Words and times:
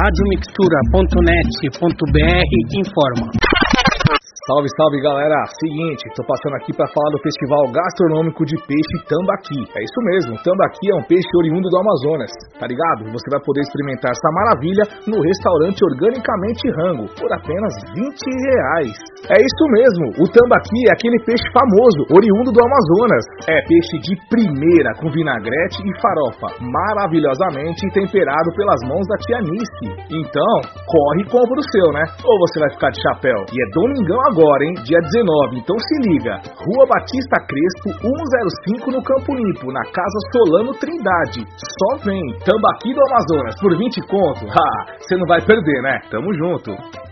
radiomixtura.net.br 0.00 2.40
informa. 2.80 3.43
Salve, 4.44 4.68
salve 4.76 5.00
galera! 5.00 5.40
Seguinte, 5.56 6.04
tô 6.12 6.20
passando 6.20 6.60
aqui 6.60 6.68
para 6.76 6.84
falar 6.92 7.08
do 7.16 7.24
Festival 7.24 7.64
Gastronômico 7.72 8.44
de 8.44 8.60
Peixe 8.68 8.96
Tambaqui. 9.08 9.56
É 9.72 9.80
isso 9.80 10.00
mesmo, 10.04 10.36
tambaqui 10.44 10.84
é 10.92 10.96
um 11.00 11.06
peixe 11.08 11.32
oriundo 11.40 11.64
do 11.64 11.80
Amazonas, 11.80 12.28
tá 12.60 12.68
ligado? 12.68 13.08
Você 13.08 13.24
vai 13.32 13.40
poder 13.40 13.64
experimentar 13.64 14.12
essa 14.12 14.28
maravilha 14.36 14.84
no 15.08 15.16
restaurante 15.24 15.80
Organicamente 15.80 16.60
Rango 16.76 17.08
por 17.16 17.32
apenas 17.32 17.72
20 17.96 18.04
reais. 18.04 18.92
É 19.32 19.40
isso 19.40 19.64
mesmo, 19.80 20.04
o 20.20 20.28
tambaqui 20.28 20.76
é 20.88 20.92
aquele 20.92 21.16
peixe 21.24 21.48
famoso, 21.48 22.04
oriundo 22.12 22.52
do 22.52 22.60
Amazonas. 22.60 23.24
É 23.48 23.64
peixe 23.64 23.96
de 24.04 24.12
primeira, 24.28 24.92
com 25.00 25.08
vinagrete 25.08 25.80
e 25.80 25.92
farofa, 26.04 26.52
maravilhosamente 26.60 27.80
temperado 27.96 28.52
pelas 28.52 28.80
mãos 28.84 29.08
da 29.08 29.16
tia 29.24 29.40
Nice. 29.40 29.88
Então, 30.12 30.83
corre 30.86 31.22
e 31.22 31.30
compra 31.30 31.58
o 31.58 31.70
seu, 31.70 31.88
né? 31.92 32.04
Ou 32.24 32.38
você 32.46 32.60
vai 32.60 32.70
ficar 32.70 32.90
de 32.90 33.00
chapéu. 33.00 33.38
E 33.52 33.56
é 33.56 33.66
domingão 33.72 34.20
agora, 34.30 34.64
hein? 34.64 34.74
Dia 34.84 35.00
19, 35.00 35.58
então 35.58 35.76
se 35.78 36.08
liga. 36.08 36.40
Rua 36.56 36.86
Batista 36.86 37.36
Crespo, 37.46 37.88
105 38.00 38.90
no 38.90 39.02
Campo 39.02 39.34
Limpo, 39.34 39.72
na 39.72 39.82
Casa 39.90 40.18
Solano 40.32 40.72
Trindade. 40.74 41.44
Só 41.56 42.04
vem, 42.04 42.22
tambaqui 42.44 42.92
do 42.94 43.00
Amazonas, 43.10 43.54
por 43.60 43.76
20 43.76 44.00
conto. 44.08 44.44
Ha, 44.54 44.96
você 45.00 45.16
não 45.16 45.26
vai 45.26 45.40
perder, 45.40 45.82
né? 45.82 45.98
Tamo 46.10 46.32
junto. 46.32 47.03